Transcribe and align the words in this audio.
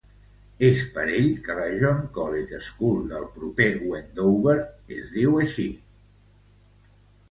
És 0.69 0.79
per 0.95 1.03
ell 1.17 1.27
que 1.49 1.57
la 1.59 1.67
John 1.83 2.01
Colet 2.17 2.55
School 2.69 3.05
del 3.13 3.29
proper 3.37 3.71
Wendover 3.93 4.59
es 5.01 5.17
diu 5.21 5.41
així. 5.47 5.71